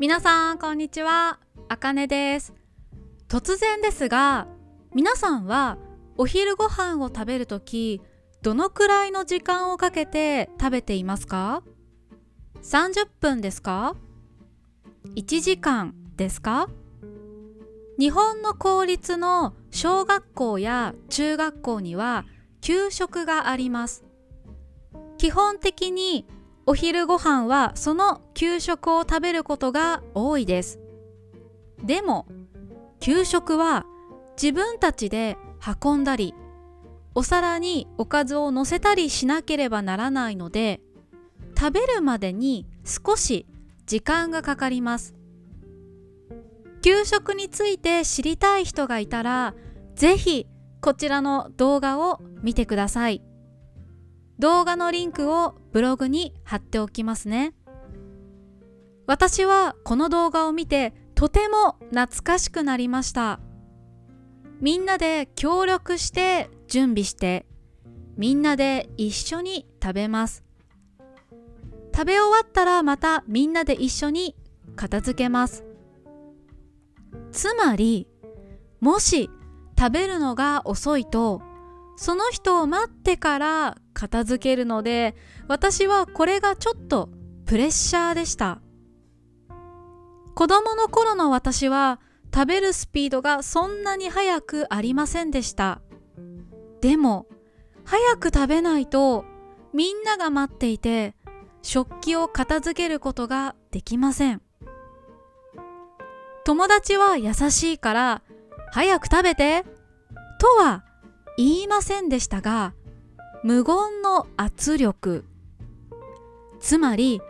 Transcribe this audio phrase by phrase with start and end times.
[0.00, 1.40] 皆さんこんにちは。
[1.68, 2.54] あかねです。
[3.28, 4.46] 突然ですが
[4.94, 5.76] 皆さんは
[6.16, 8.00] お昼ご飯を食べるとき
[8.40, 11.64] どのくらいの時間をかけて食べていますか
[12.62, 13.96] ？30分ですか
[15.16, 16.68] ？1時間ですか？
[17.98, 22.24] 日本の公立の小学校や中学校には
[22.60, 24.04] 給食があります。
[25.18, 26.24] 基本的に
[26.70, 30.78] お昼ご飯はその給食を食べることが多いです。
[31.82, 32.26] でも、
[33.00, 33.86] 給食は
[34.36, 35.38] 自分たちで
[35.82, 36.34] 運んだり、
[37.14, 40.82] お皿におかずを乗せたりしなければならないので、
[41.58, 43.46] 食べるまでに少し
[43.86, 45.14] 時間がかかります。
[46.82, 49.54] 給食について知りたい人がいたら、
[49.94, 50.46] ぜひ
[50.82, 53.22] こちらの動画を見てください。
[54.38, 57.54] 動画のリンクをブログに貼っておきますね。
[59.06, 63.40] 私はこの動画を見てとても懐かしくなりました。
[64.60, 67.46] みんなで協力して準備して
[68.16, 70.44] みんなで一緒に食べます。
[71.92, 74.36] 食べ終わったらまたみんなで一緒に
[74.76, 75.64] 片付けます。
[77.32, 78.06] つまり
[78.80, 79.30] もし
[79.76, 81.42] 食べるのが遅いと
[81.98, 85.16] その人を待ってから片付けるので
[85.48, 87.10] 私はこれがちょっと
[87.44, 88.60] プレッシャーでした。
[90.36, 91.98] 子供の頃の私は
[92.32, 95.80] 食べるスピードがそんなに速くありませんでした。
[96.80, 97.26] でも
[97.84, 99.24] 早く食べないと
[99.74, 101.16] みんなが待っていて
[101.62, 104.40] 食器を片付けることができません。
[106.44, 108.22] 友達は優しいから
[108.70, 109.64] 早く食べて
[110.38, 110.84] とは
[111.38, 112.74] 言いませんでしたが
[113.44, 115.24] 無言の圧力。
[116.58, 117.20] つまり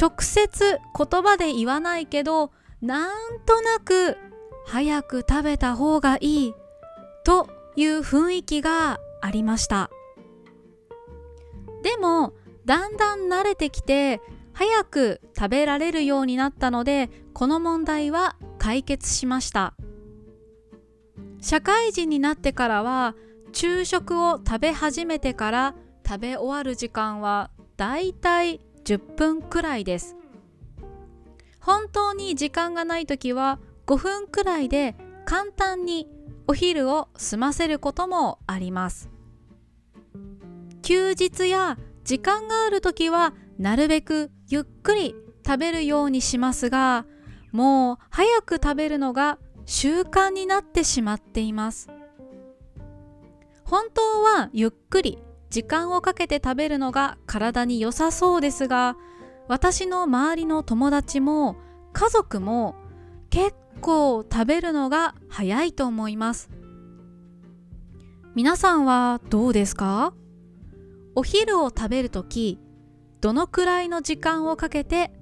[0.00, 4.16] 直接言葉で言わないけどなんとなく
[4.66, 6.54] 早く食べた方がいい
[7.24, 9.90] という雰囲気がありました。
[11.82, 12.34] でも
[12.64, 14.20] だんだん慣れてきて
[14.52, 19.74] 早く食べられるようになったのでこの問題は解決しました。
[21.40, 23.16] 社会人になってからは
[23.52, 25.74] 昼食を食べ始めてから
[26.06, 30.16] 食べ終わる時間はだいたい10分くらいです。
[31.60, 36.08] 本当に時間がない時は5分くらいで簡単に
[36.46, 39.10] お昼を済ませることもあります。
[40.82, 45.14] 休日や時間がある時はなるべくゆっくり
[45.46, 47.04] 食べるようにしますが
[47.52, 51.90] もう早く食べるのが習慣になってしまっています。
[53.68, 55.18] 本当はゆっくり
[55.50, 58.96] 時間をかけて食べるのが体に良さそうですが
[59.46, 61.56] 私の周りの友達も
[61.92, 62.76] 家族も
[63.28, 66.50] 結構食べるのが早いと思います。
[68.34, 70.14] 皆さんはどうですか？
[71.14, 72.58] お昼を食べるとき
[73.20, 75.12] どのくらいの時間をかけて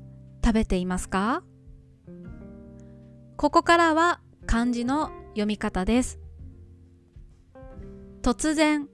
[0.44, 1.42] 食べていますか？
[3.36, 6.20] ここからは漢字の読み方です。
[8.26, 8.88] 突然。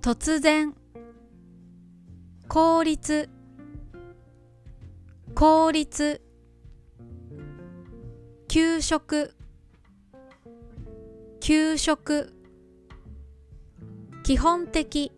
[0.00, 0.72] 突然。
[2.48, 3.28] 効率。
[5.34, 6.22] 効率。
[8.48, 9.34] 給食
[11.40, 12.32] 給食
[14.24, 15.12] 基本的。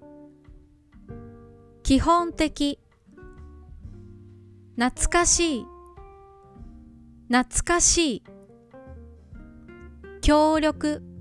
[1.84, 2.80] 基本的。
[4.76, 5.66] 懐かしい。
[7.28, 8.22] 懐かしい。
[10.20, 11.13] 協力。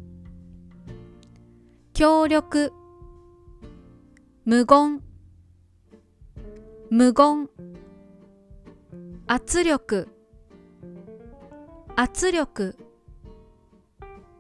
[1.94, 2.74] 協力。
[4.46, 5.00] 無言。
[6.90, 7.48] 無言。
[9.28, 10.10] 圧力。
[11.96, 12.76] 圧力。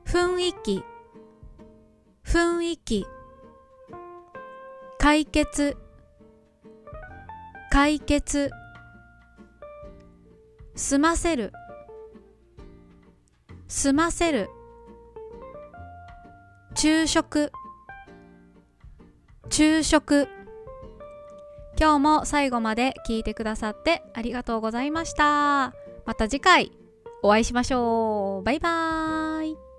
[0.03, 0.83] 雰囲気。
[2.25, 3.05] 雰囲気。
[4.97, 5.77] 解決。
[7.69, 8.49] 解決。
[10.73, 11.53] 済ませる。
[13.67, 14.49] 済ませる。
[16.75, 17.51] 昼食。
[19.49, 20.27] 昼食。
[21.79, 25.73] 今日も最後まで聞いてくださってありがとうございました。
[26.05, 26.71] また次回
[27.21, 28.43] お会いしましょう。
[28.43, 29.72] バイバーイ。